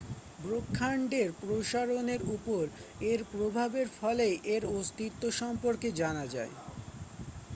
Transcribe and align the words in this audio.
ব্রহ্মান্ডের 0.39 1.29
প্রসারণের 1.41 2.21
উপর 2.35 2.63
এর 3.03 3.19
প্রভাবের 3.31 3.87
ফলেই 3.97 4.35
এর 4.55 4.63
অস্তিত্ব 4.75 5.23
সম্পর্কে 5.41 5.87
জানা 6.01 6.25
যায় 6.27 6.53